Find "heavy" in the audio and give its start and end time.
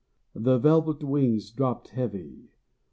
1.89-2.49